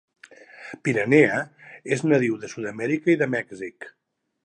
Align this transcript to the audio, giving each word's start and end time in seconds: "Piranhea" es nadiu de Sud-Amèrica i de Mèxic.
"Piranhea" 0.87 1.43
es 1.97 2.03
nadiu 2.09 2.41
de 2.47 2.53
Sud-Amèrica 2.57 3.17
i 3.17 3.21
de 3.25 3.33
Mèxic. 3.39 3.93